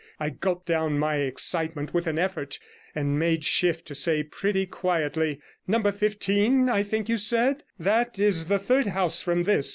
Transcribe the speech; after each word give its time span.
I 0.19 0.31
gulped 0.31 0.65
down 0.65 0.97
my 0.97 1.17
excitement 1.17 1.93
with 1.93 2.07
an 2.07 2.17
effort, 2.17 2.57
and 2.95 3.19
made 3.19 3.43
shift 3.43 3.85
to 3.85 3.93
say 3.93 4.23
pretty 4.23 4.65
quietly 4.65 5.39
'Number 5.67 5.91
15, 5.91 6.65
1 6.65 6.83
think 6.85 7.07
you 7.07 7.17
said? 7.17 7.61
That 7.77 8.17
is 8.17 8.45
the 8.45 8.57
third 8.57 8.87
house 8.87 9.21
from 9.21 9.43
this. 9.43 9.69